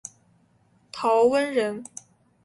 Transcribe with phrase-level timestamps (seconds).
[0.91, 1.83] 陶弼人。